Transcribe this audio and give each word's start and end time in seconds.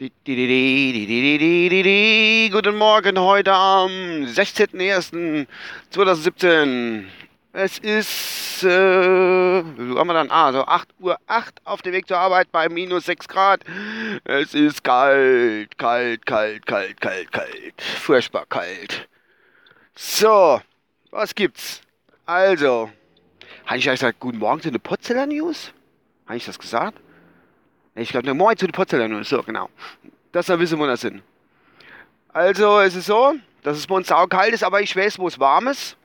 Guten 0.00 0.12
Morgen 2.76 3.18
heute 3.18 3.52
am 3.52 3.90
16.01.2017. 4.26 7.06
Es 7.52 7.78
ist, 7.78 8.62
äh, 8.62 9.64
wir 9.64 10.14
dann? 10.14 10.30
Ah, 10.30 10.52
so 10.52 10.64
8 10.64 10.88
Uhr 11.00 11.18
8 11.26 11.62
auf 11.64 11.82
dem 11.82 11.94
Weg 11.94 12.06
zur 12.06 12.18
Arbeit 12.18 12.52
bei 12.52 12.68
minus 12.68 13.06
6 13.06 13.26
Grad. 13.26 13.64
Es 14.22 14.54
ist 14.54 14.84
kalt, 14.84 15.76
kalt, 15.78 16.24
kalt, 16.24 16.64
kalt, 16.64 17.00
kalt, 17.00 17.32
kalt. 17.32 17.82
Furchtbar 17.82 18.46
kalt. 18.46 19.08
So, 19.96 20.60
was 21.10 21.34
gibt's? 21.34 21.80
Also, 22.24 22.88
habe 23.66 23.78
ich 23.78 23.90
euch 23.90 23.98
gesagt, 23.98 24.20
guten 24.20 24.38
Morgen 24.38 24.62
zu 24.62 24.70
den 24.70 24.80
Potzeller 24.80 25.26
News? 25.26 25.72
Habe 26.28 26.36
ich 26.36 26.44
das 26.44 26.56
gesagt? 26.56 27.00
Ich 27.98 28.10
glaube, 28.10 28.32
Moin 28.32 28.56
zu 28.56 28.68
den 28.68 29.10
News, 29.10 29.28
so 29.28 29.42
genau. 29.42 29.68
Das 30.30 30.48
wir 30.48 30.60
wissen, 30.60 30.78
wo 30.78 30.86
das 30.86 31.00
sind. 31.00 31.20
Also, 32.32 32.78
es 32.78 32.94
ist 32.94 33.06
so, 33.06 33.34
dass 33.64 33.76
es 33.76 33.88
bei 33.88 33.96
uns 33.96 34.06
saukalt 34.06 34.54
ist, 34.54 34.62
aber 34.62 34.80
ich 34.80 34.94
weiß, 34.94 35.18
wo 35.18 35.26
es 35.26 35.40
warm 35.40 35.66
ist. 35.66 35.96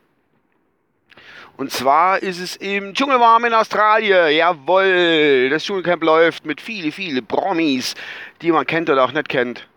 Und 1.55 1.71
zwar 1.71 2.23
ist 2.23 2.39
es 2.39 2.55
im 2.55 2.95
Dschungelwarm 2.95 3.45
in 3.45 3.53
Australien. 3.53 4.35
Jawohl, 4.35 5.49
das 5.51 5.63
Dschungelcamp 5.65 6.01
läuft 6.03 6.47
mit 6.47 6.61
viele, 6.61 6.91
viele 6.91 7.21
Promis, 7.21 7.93
die 8.41 8.51
man 8.51 8.65
kennt 8.65 8.89
oder 8.89 9.03
auch 9.03 9.11
nicht 9.11 9.29
kennt. 9.29 9.67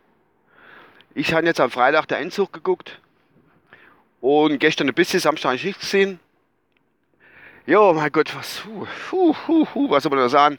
Ich 1.15 1.35
habe 1.35 1.45
jetzt 1.45 1.61
am 1.61 1.71
Freitag 1.71 2.07
der 2.07 2.19
Endzug 2.19 2.51
geguckt. 2.51 2.99
Und 4.23 4.59
gestern 4.59 4.89
ein 4.89 4.95
bisschen, 4.95 5.21
Samstag 5.21 5.49
habe 5.51 5.57
ich 5.57 5.65
nichts 5.65 5.83
gesehen. 5.83 6.19
Jo, 7.67 7.93
mein 7.93 8.11
Gott, 8.11 8.35
was, 8.35 8.65
hu, 8.65 8.87
hu, 9.13 9.67
hu, 9.75 9.91
was 9.91 10.03
soll 10.03 10.11
man 10.11 10.21
da 10.21 10.29
sagen? 10.31 10.59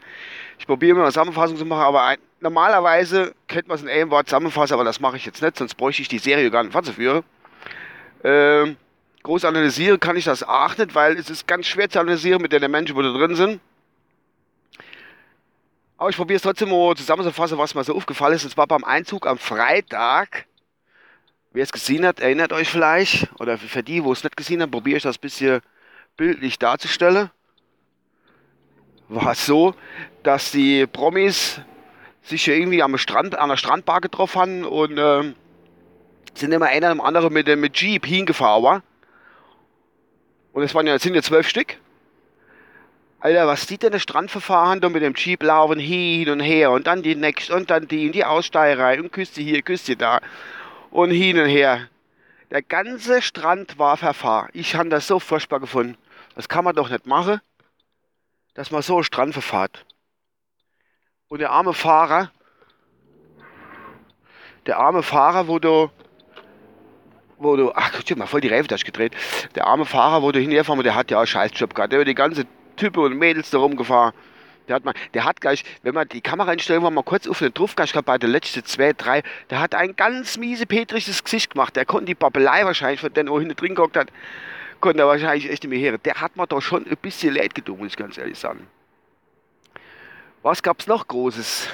Ich 0.59 0.65
probiere 0.65 0.91
immer 0.91 1.01
eine 1.01 1.11
Zusammenfassung 1.11 1.57
zu 1.57 1.65
machen, 1.65 1.81
aber 1.81 2.03
ein, 2.03 2.17
normalerweise 2.39 3.33
könnte 3.47 3.67
man 3.67 3.77
es 3.77 3.83
in 3.83 3.89
einem 3.89 4.09
Wort 4.09 4.27
zusammenfassen, 4.27 4.73
aber 4.73 4.83
das 4.83 4.99
mache 4.99 5.17
ich 5.17 5.25
jetzt 5.25 5.41
nicht, 5.41 5.57
sonst 5.57 5.75
bräuchte 5.75 6.01
ich 6.01 6.07
die 6.07 6.19
Serie 6.19 6.49
gar 6.49 6.63
nicht 6.63 6.73
fortzuführen. 6.73 7.23
Ähm, 8.23 8.77
groß 9.23 9.45
analysieren 9.45 9.99
kann 9.99 10.17
ich 10.17 10.25
das 10.25 10.43
auch 10.43 10.77
nicht, 10.77 10.95
weil 10.95 11.17
es 11.17 11.29
ist 11.29 11.47
ganz 11.47 11.67
schwer 11.67 11.89
zu 11.89 11.99
analysieren 11.99 12.41
mit 12.41 12.51
den 12.51 12.69
Menschen, 12.71 12.95
die 12.95 13.03
da 13.03 13.13
drin 13.13 13.35
sind. 13.35 13.59
Aber 15.97 16.09
ich 16.09 16.15
probiere 16.15 16.37
es 16.37 16.43
trotzdem 16.43 16.69
mal 16.69 16.95
zusammenzufassen, 16.95 17.57
was 17.57 17.73
mir 17.73 17.83
so 17.83 17.95
aufgefallen 17.95 18.35
ist. 18.35 18.43
Und 18.43 18.51
zwar 18.51 18.67
beim 18.67 18.83
Einzug 18.83 19.25
am 19.25 19.39
Freitag. 19.39 20.45
Wer 21.51 21.63
es 21.63 21.71
gesehen 21.71 22.05
hat, 22.05 22.19
erinnert 22.19 22.53
euch 22.53 22.69
vielleicht. 22.69 23.27
Oder 23.39 23.57
für 23.57 23.81
die, 23.81 24.03
wo 24.03 24.11
es 24.11 24.23
nicht 24.23 24.37
gesehen 24.37 24.61
haben, 24.61 24.69
probiere 24.69 24.97
ich 24.97 25.03
das 25.03 25.17
ein 25.17 25.21
bisschen 25.21 25.61
bildlich 26.15 26.59
darzustellen 26.59 27.31
war 29.09 29.31
es 29.31 29.45
so, 29.45 29.73
dass 30.23 30.51
die 30.51 30.85
Promis 30.87 31.61
sich 32.23 32.47
irgendwie 32.47 32.83
am 32.83 32.97
Strand, 32.97 33.37
an 33.37 33.49
der 33.49 33.57
Strandbar 33.57 34.01
getroffen 34.01 34.39
haben 34.39 34.65
und 34.65 34.97
äh, 34.97 35.33
sind 36.33 36.51
immer 36.51 36.67
einer 36.67 36.89
am 36.89 37.01
anderen 37.01 37.31
mit 37.31 37.47
dem 37.47 37.63
Jeep 37.73 38.05
hingefahren. 38.05 38.81
Und 40.51 40.63
es 40.63 40.75
waren 40.75 40.87
ja, 40.87 40.99
sind 40.99 41.15
ja 41.15 41.21
zwölf 41.21 41.47
Stück. 41.47 41.77
Alter, 43.19 43.47
was 43.47 43.65
die 43.65 43.77
denn 43.77 43.93
der 43.93 43.99
Strandverfahren 43.99 44.79
da 44.79 44.89
mit 44.89 45.01
dem 45.01 45.15
Jeep 45.15 45.41
laufen 45.41 45.79
hin 45.79 46.29
und 46.29 46.39
her 46.39 46.71
und 46.71 46.85
dann 46.85 47.01
die 47.01 47.15
nächste 47.15 47.55
und 47.55 47.69
dann 47.69 47.87
die 47.87 48.05
in 48.05 48.11
die 48.11 48.25
Aussteigerei 48.25 48.99
und 48.99 49.11
Küste 49.11 49.41
hier, 49.41 49.61
Küste 49.61 49.95
da 49.95 50.19
und 50.91 51.11
hin 51.11 51.39
und 51.39 51.47
her. 51.47 51.87
Der 52.51 52.61
ganze 52.61 53.21
Strand 53.21 53.79
war 53.79 53.97
verfahren. 53.97 54.49
Ich 54.53 54.75
habe 54.75 54.89
das 54.89 55.07
so 55.07 55.19
furchtbar 55.19 55.59
gefunden. 55.59 55.97
Das 56.35 56.47
kann 56.47 56.63
man 56.63 56.75
doch 56.75 56.89
nicht 56.89 57.07
machen 57.07 57.41
dass 58.57 58.71
man 58.71 58.81
so 58.81 59.03
Strand 59.03 59.33
verfahrt. 59.33 59.85
Und 61.27 61.39
der 61.39 61.51
arme 61.51 61.75
Fahrer, 61.75 62.31
der 64.65 64.79
arme 64.79 65.03
Fahrer, 65.03 65.47
wo 65.47 65.59
du, 65.59 65.91
wo 67.37 67.55
du, 67.55 67.71
ach, 67.75 67.91
guck 67.93 68.17
mal, 68.17 68.25
voll 68.25 68.41
die 68.41 68.47
Reifen 68.47 68.67
gedreht. 68.67 69.15
Der 69.53 69.67
arme 69.67 69.85
Fahrer, 69.85 70.23
wo 70.23 70.31
du 70.31 70.39
hinherfahren, 70.39 70.81
der 70.81 70.95
hat 70.95 71.11
ja 71.11 71.19
einen 71.19 71.27
Scheißjob 71.27 71.75
gehabt. 71.75 71.93
Der 71.93 71.99
hat 71.99 72.07
die 72.07 72.15
ganze 72.15 72.45
Typen 72.75 73.03
und 73.03 73.15
Mädels 73.15 73.51
da 73.51 73.59
rumgefahren. 73.59 74.13
Der 74.67 74.77
hat, 74.77 74.85
mal, 74.85 74.95
der 75.13 75.23
hat 75.23 75.39
gleich, 75.39 75.63
wenn 75.83 75.93
man 75.93 76.09
die 76.09 76.21
Kamera 76.21 76.49
einstellen, 76.49 76.81
war 76.81 76.89
mal 76.89 77.03
kurz 77.03 77.27
auf 77.27 77.37
den 77.37 77.53
Druffgast 77.53 77.93
gehabt, 77.93 78.07
bei 78.07 78.17
der 78.17 78.27
letzten 78.27 78.65
zwei, 78.65 78.91
drei, 78.91 79.21
der 79.51 79.59
hat 79.59 79.75
ein 79.75 79.95
ganz 79.95 80.35
miese, 80.37 80.65
petrisches 80.65 81.23
Gesicht 81.23 81.51
gemacht. 81.51 81.75
Der 81.75 81.85
konnte 81.85 82.05
die 82.05 82.15
Babbelei 82.15 82.65
wahrscheinlich, 82.65 83.01
von 83.01 83.13
denen, 83.13 83.29
wo 83.29 83.39
hinten 83.39 83.55
drin 83.55 83.75
gehockt 83.75 83.97
hat, 83.97 84.11
konnte 84.79 85.01
er 85.01 85.07
wahrscheinlich 85.07 85.49
echt 85.49 85.63
nicht 85.63 85.69
mehr 85.69 85.91
hören. 85.91 86.01
Der 86.03 86.21
hat 86.21 86.35
mir 86.35 86.47
doch 86.47 86.61
schon 86.61 86.85
ein 86.85 86.97
bisschen 86.97 87.33
leid 87.35 87.55
getan, 87.55 87.77
muss 87.77 87.87
ich 87.87 87.97
ganz 87.97 88.17
ehrlich 88.17 88.37
sagen. 88.37 88.67
Was 90.43 90.63
gab 90.63 90.79
es 90.79 90.87
noch 90.87 91.07
Großes? 91.07 91.67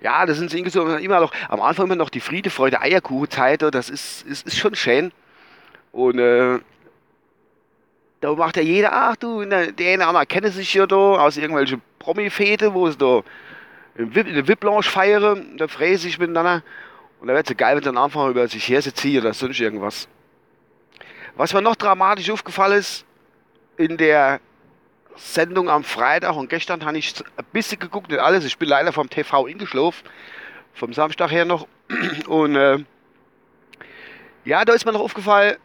Ja, 0.00 0.24
das 0.26 0.38
sind 0.38 0.50
so 0.70 0.96
immer 0.96 1.20
noch, 1.20 1.32
am 1.48 1.60
Anfang 1.60 1.86
immer 1.86 1.96
noch 1.96 2.10
die 2.10 2.20
Friede, 2.20 2.50
Freude, 2.50 2.80
Eierkuchenzeit, 2.80 3.62
das 3.62 3.90
ist, 3.90 4.24
ist, 4.26 4.46
ist 4.46 4.56
schon 4.56 4.74
schön. 4.76 5.12
Und 5.90 6.18
äh, 6.18 6.60
da 8.20 8.32
macht 8.34 8.56
ja 8.56 8.62
jeder, 8.62 8.92
ach 8.92 9.16
du, 9.16 9.44
der 9.44 9.92
eine 9.92 10.06
andere 10.06 10.26
kennen 10.26 10.52
sich 10.52 10.72
ja 10.74 10.86
da 10.86 10.96
aus 10.96 11.36
irgendwelchen 11.36 11.82
Promi-Fete, 11.98 12.74
wo 12.74 12.88
sie 12.88 12.96
da 12.96 13.22
in 13.96 14.12
der 14.12 14.46
VIP-Lounge 14.46 14.84
feiern, 14.84 15.56
da 15.56 15.66
freuen 15.66 15.98
sich 15.98 16.18
miteinander. 16.18 16.62
Und 17.20 17.26
da 17.26 17.34
wird 17.34 17.50
es 17.50 17.56
geil, 17.56 17.74
wenn 17.76 17.82
sie 17.82 17.90
dann 17.90 17.98
einfach 17.98 18.28
über 18.28 18.46
sich 18.46 18.68
hersitzen 18.68 19.18
oder 19.18 19.32
sonst 19.32 19.58
irgendwas. 19.58 20.08
Was 21.36 21.52
mir 21.52 21.62
noch 21.62 21.76
dramatisch 21.76 22.30
aufgefallen 22.30 22.78
ist, 22.78 23.04
in 23.76 23.96
der 23.96 24.40
Sendung 25.16 25.68
am 25.68 25.84
Freitag 25.84 26.36
und 26.36 26.48
gestern 26.48 26.84
habe 26.84 26.98
ich 26.98 27.14
ein 27.36 27.44
bisschen 27.52 27.78
geguckt, 27.78 28.10
nicht 28.10 28.20
alles. 28.20 28.44
Ich 28.44 28.58
bin 28.58 28.68
leider 28.68 28.92
vom 28.92 29.10
TV 29.10 29.46
eingeschlafen, 29.46 30.08
vom 30.74 30.92
Samstag 30.92 31.30
her 31.30 31.44
noch. 31.44 31.66
Und 32.26 32.54
äh, 32.54 32.78
ja, 34.44 34.64
da 34.64 34.72
ist 34.74 34.84
mir 34.84 34.92
noch 34.92 35.00
aufgefallen, 35.00 35.56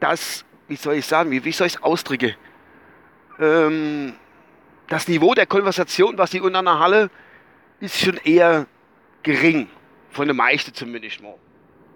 dass, 0.00 0.44
wie 0.68 0.76
soll 0.76 0.94
ich 0.94 1.06
sagen, 1.06 1.30
wie, 1.30 1.44
wie 1.44 1.52
soll 1.52 1.66
ich 1.66 1.76
es 1.76 1.82
ausdrücken? 1.82 2.34
Ähm, 3.38 4.14
das 4.88 5.08
Niveau 5.08 5.34
der 5.34 5.46
Konversation, 5.46 6.18
was 6.18 6.30
die 6.30 6.40
unter 6.40 6.58
einer 6.58 6.78
Halle, 6.78 7.10
ist 7.80 7.98
schon 7.98 8.16
eher 8.18 8.66
gering. 9.22 9.68
Von 10.10 10.26
den 10.28 10.36
meisten 10.36 10.74
zumindest 10.74 11.22
mal. 11.22 11.34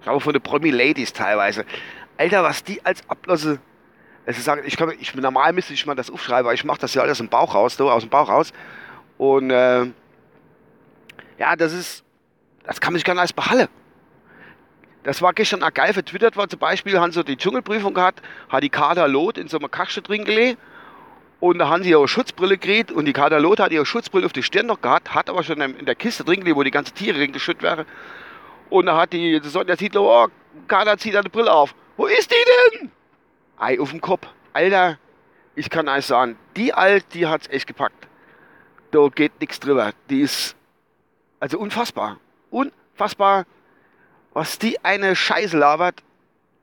Aber 0.05 0.21
von 0.21 0.33
den 0.33 0.43
Promi-Ladies 0.43 1.13
teilweise. 1.13 1.65
Alter, 2.17 2.43
was 2.43 2.65
die 2.65 2.85
als 2.85 3.09
Ablasse. 3.09 3.59
Also 4.25 4.41
sagen, 4.41 4.63
ich, 4.65 4.77
kann, 4.77 4.93
ich 5.01 5.15
normal 5.15 5.53
müsste 5.53 5.75
ich 5.75 5.85
mal 5.85 5.97
das 5.97 6.11
aufschreiben, 6.11 6.47
weil 6.47 6.55
ich 6.55 6.65
mache 6.65 6.81
das 6.81 6.95
ja 6.95 7.03
alles 7.03 7.19
im 7.19 7.29
Bauch 7.29 7.55
raus, 7.55 7.77
so, 7.77 7.91
aus 7.91 8.03
dem 8.03 8.11
Bauch 8.11 8.29
raus. 8.29 8.53
Und 9.19 9.51
äh, 9.51 9.87
ja, 11.39 11.57
das 11.57 11.73
ist, 11.73 12.05
das 12.65 12.81
kann 12.81 12.93
man 12.93 12.99
sich 12.99 13.05
gar 13.05 13.15
nicht 13.15 13.23
als 13.23 13.33
behalten. 13.33 13.73
Das 15.03 15.21
war 15.21 15.33
gestern 15.33 15.65
auch 15.65 15.75
geil 15.75 15.93
vertwittert 15.93 16.37
war 16.37 16.49
zum 16.49 16.61
Beispiel, 16.61 17.01
haben 17.01 17.11
sie 17.11 17.25
die 17.25 17.37
Dschungelprüfung 17.37 17.93
gehabt, 17.95 18.23
hat 18.49 18.63
die 18.63 18.69
Kader 18.69 19.09
Lot 19.09 19.37
in 19.37 19.49
so 19.49 19.59
einer 19.59 19.69
Kaste 19.69 20.01
drin 20.01 20.25
gelegt 20.25 20.59
und 21.41 21.59
da 21.59 21.69
haben 21.69 21.83
sie 21.83 21.91
ihre 21.91 22.07
Schutzbrille 22.07 22.57
gekriegt 22.57 22.93
und 22.93 23.07
die 23.07 23.13
Kader 23.13 23.41
Lot 23.41 23.59
hat 23.59 23.73
ihre 23.73 23.85
Schutzbrille 23.85 24.25
auf 24.25 24.33
die 24.33 24.45
Stirn 24.45 24.67
noch 24.67 24.81
gehabt, 24.81 25.13
hat 25.13 25.29
aber 25.29 25.43
schon 25.43 25.61
in 25.61 25.87
der 25.87 25.97
Kiste 25.97 26.23
drin 26.23 26.41
gelegt, 26.41 26.57
wo 26.57 26.63
die 26.63 26.71
ganzen 26.71 26.95
Tiere 26.95 27.19
drin 27.19 27.33
geschüttet 27.33 27.65
wären. 27.65 27.87
Und 28.71 28.87
da 28.87 28.97
hat 28.97 29.13
die 29.13 29.41
Sonja 29.43 29.77
Zietlow, 29.77 30.07
oh, 30.09 30.29
Kader 30.69 30.97
zieht 30.99 31.17
eine 31.17 31.29
Brille 31.29 31.53
auf. 31.53 31.75
Wo 31.97 32.07
ist 32.07 32.31
die 32.31 32.81
denn? 32.81 32.91
Ei 33.59 33.79
auf 33.79 33.91
dem 33.91 34.01
Kopf. 34.01 34.27
Alter, 34.53 34.99
ich 35.55 35.71
kann 35.71 35.89
euch 35.89 36.07
sagen, 36.07 36.37
die 36.57 36.73
Alt, 36.73 37.07
die 37.15 37.27
hat's 37.27 37.49
echt 37.49 37.67
gepackt. 37.67 38.09
Da 38.91 39.09
geht 39.09 39.41
nichts 39.41 39.61
drüber. 39.61 39.93
Die 40.11 40.21
ist 40.21 40.57
also 41.41 41.59
unfassbar. 41.59 42.19
Unfassbar, 42.51 43.47
was 44.33 44.59
die 44.59 44.83
eine 44.85 45.17
Scheiße 45.17 45.57
labert. 45.57 46.03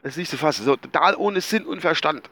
Das 0.01 0.13
ist 0.13 0.17
nicht 0.17 0.31
zu 0.31 0.38
fassen. 0.38 0.66
So 0.66 0.75
total 0.75 1.16
ohne 1.16 1.41
Sinn 1.41 1.66
und 1.66 1.81
Verstand. 1.81 2.29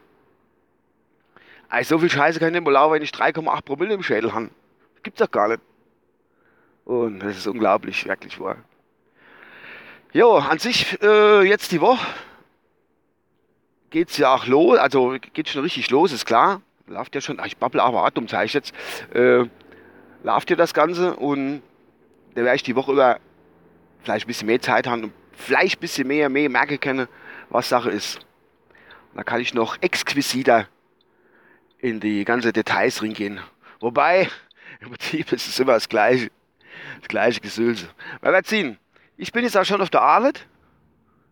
Also 1.68 1.96
so 1.96 2.00
viel 2.00 2.10
Scheiße 2.10 2.38
kann 2.38 2.48
ich 2.48 2.54
nicht 2.54 2.64
mal 2.64 2.72
laufen, 2.72 2.94
wenn 2.94 3.02
ich 3.02 3.10
3,8 3.10 3.62
Promille 3.62 3.94
im 3.94 4.02
Schädel 4.02 4.32
habe. 4.32 4.50
Gibt's 5.02 5.20
doch 5.20 5.30
gar 5.30 5.48
nicht. 5.48 5.60
Und 6.84 7.20
das 7.20 7.36
ist 7.36 7.46
unglaublich, 7.46 8.06
wirklich 8.06 8.40
wahr. 8.40 8.56
Jo, 10.12 10.38
an 10.38 10.58
sich 10.58 11.00
äh, 11.02 11.42
jetzt 11.42 11.70
die 11.70 11.82
Woche 11.82 12.06
geht 13.90 14.10
es 14.10 14.18
ja 14.18 14.34
auch 14.34 14.46
los, 14.46 14.78
also 14.78 15.16
geht 15.32 15.48
schon 15.48 15.62
richtig 15.62 15.90
los, 15.90 16.12
ist 16.12 16.26
klar. 16.26 16.62
Läuft 16.86 17.14
ja 17.14 17.20
schon, 17.20 17.40
ich 17.44 17.56
babbel 17.56 17.80
aber 17.80 18.04
Atem, 18.04 18.28
zeige 18.28 18.46
ich 18.46 18.54
jetzt. 18.54 18.72
Äh, 19.14 19.44
läuft 20.22 20.50
ja 20.50 20.56
das 20.56 20.74
Ganze 20.74 21.16
und 21.16 21.62
da 22.34 22.42
werde 22.42 22.56
ich 22.56 22.62
die 22.62 22.76
Woche 22.76 22.92
über 22.92 23.20
vielleicht 24.02 24.26
ein 24.26 24.28
bisschen 24.28 24.46
mehr 24.46 24.60
Zeit 24.60 24.86
haben 24.86 25.04
und 25.04 25.12
vielleicht 25.32 25.78
ein 25.78 25.80
bisschen 25.80 26.08
mehr, 26.08 26.28
mehr 26.28 26.48
merken 26.48 26.80
können, 26.80 27.08
was 27.50 27.68
Sache 27.68 27.90
ist. 27.90 28.20
Da 29.14 29.22
kann 29.22 29.40
ich 29.40 29.54
noch 29.54 29.76
exquisiter 29.82 30.66
in 31.78 32.00
die 32.00 32.24
ganzen 32.24 32.52
Details 32.52 33.02
reingehen. 33.02 33.40
Wobei, 33.80 34.28
im 34.80 34.90
Prinzip 34.90 35.32
ist 35.32 35.48
es 35.48 35.58
immer 35.58 35.72
das 35.72 35.88
gleiche, 35.88 36.30
das 37.00 37.08
gleiche 37.08 37.40
Gesülse. 37.40 37.88
Werden 38.20 38.44
sehen. 38.44 38.78
Ich 39.16 39.32
bin 39.32 39.44
jetzt 39.44 39.56
auch 39.56 39.64
schon 39.64 39.80
auf 39.80 39.90
der 39.90 40.02
Arbeit. 40.02 40.46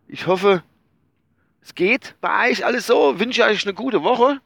Ich 0.07 0.27
hoffe, 0.27 0.63
es 1.67 1.75
geht 1.75 2.15
bei 2.21 2.49
euch 2.49 2.63
alles 2.63 2.87
so. 2.87 3.19
Wünsche 3.19 3.43
euch 3.43 3.65
eine 3.65 3.73
gute 3.73 4.01
Woche. 4.01 4.39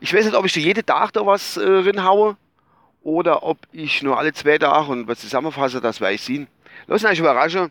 Ich 0.00 0.12
weiß 0.12 0.24
nicht, 0.24 0.34
ob 0.34 0.44
ich 0.44 0.52
dir 0.52 0.64
jeden 0.64 0.84
Tag 0.84 1.12
da 1.12 1.24
was 1.24 1.56
äh, 1.56 1.62
reinhaue 1.64 2.36
oder 3.02 3.44
ob 3.44 3.58
ich 3.70 4.02
nur 4.02 4.18
alle 4.18 4.32
zwei 4.32 4.58
Tage 4.58 4.90
und 4.90 5.06
was 5.06 5.20
zusammenfasse, 5.20 5.80
das 5.80 6.00
werde 6.00 6.14
ich 6.14 6.22
sehen. 6.22 6.48
Lass 6.88 7.04
euch 7.04 7.20
überraschen. 7.20 7.70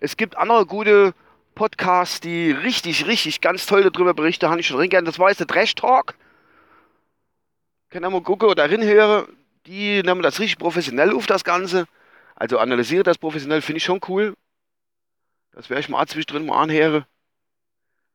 Es 0.00 0.16
gibt 0.16 0.36
andere 0.36 0.66
gute 0.66 1.14
Podcasts, 1.54 2.20
die 2.20 2.50
richtig, 2.50 3.06
richtig 3.06 3.40
ganz 3.40 3.66
toll 3.66 3.88
darüber 3.88 4.14
berichten, 4.14 4.50
habe 4.50 4.58
ich 4.58 4.66
schon 4.66 4.78
drin 4.78 4.90
gern. 4.90 5.04
Das 5.04 5.20
war 5.20 5.28
jetzt 5.28 5.38
der 5.38 5.46
Trash 5.46 5.76
Talk. 5.76 6.16
Kann 7.90 8.02
ihr 8.02 8.10
mal 8.10 8.20
gucken 8.20 8.48
oder 8.48 8.66
hinhören. 8.66 9.28
Die 9.66 10.02
nehmen 10.02 10.22
das 10.22 10.40
richtig 10.40 10.58
professionell 10.58 11.14
auf, 11.14 11.26
das 11.26 11.44
Ganze. 11.44 11.86
Also 12.34 12.58
analysiere 12.58 13.04
das 13.04 13.16
professionell, 13.16 13.62
finde 13.62 13.76
ich 13.78 13.84
schon 13.84 14.00
cool. 14.08 14.34
Das 15.52 15.70
werde 15.70 15.82
ich 15.82 15.88
mal 15.88 16.04
zwischendrin 16.08 16.46
mal 16.46 16.60
anhören. 16.60 17.06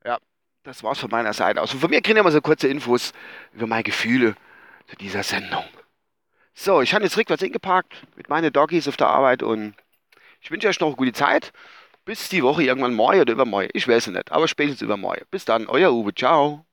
Ja, 0.05 0.19
das 0.63 0.83
war's 0.83 0.99
von 0.99 1.09
meiner 1.09 1.33
Seite 1.33 1.61
aus. 1.61 1.73
Und 1.73 1.79
von 1.79 1.89
mir 1.89 2.01
kriegen 2.01 2.17
ihr 2.17 2.23
mal 2.23 2.31
so 2.31 2.41
kurze 2.41 2.67
Infos 2.67 3.13
über 3.53 3.67
meine 3.67 3.83
Gefühle 3.83 4.35
zu 4.87 4.95
dieser 4.95 5.23
Sendung. 5.23 5.65
So, 6.53 6.81
ich 6.81 6.93
habe 6.93 7.03
jetzt 7.03 7.17
rückwärts 7.17 7.43
hingeparkt 7.43 7.95
mit 8.15 8.29
meinen 8.29 8.51
Doggies 8.51 8.87
auf 8.87 8.97
der 8.97 9.07
Arbeit 9.07 9.41
und 9.43 9.73
ich 10.41 10.51
wünsche 10.51 10.67
euch 10.67 10.79
noch 10.79 10.87
eine 10.87 10.95
gute 10.95 11.13
Zeit. 11.13 11.53
Bis 12.03 12.29
die 12.29 12.43
Woche 12.43 12.63
irgendwann 12.63 12.95
morgen 12.95 13.21
oder 13.21 13.33
übermorgen. 13.33 13.69
Ich 13.73 13.87
weiß 13.87 14.07
es 14.07 14.13
nicht, 14.13 14.31
aber 14.31 14.47
spätestens 14.47 14.81
übermorgen. 14.81 15.23
Bis 15.29 15.45
dann, 15.45 15.67
euer 15.67 15.91
Uwe. 15.91 16.13
Ciao. 16.15 16.65